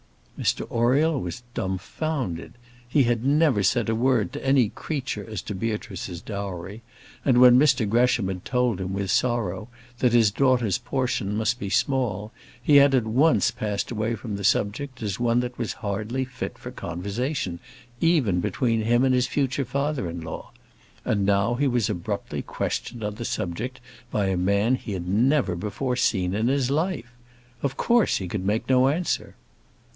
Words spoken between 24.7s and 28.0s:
he had never before seen in his life. Of